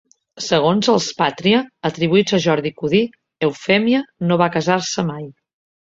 [0.45, 1.59] Segons els "Pàtria",
[1.91, 3.05] atribuïts a Jordi Codí,
[3.51, 5.35] Eufèmia no va casar-se mai.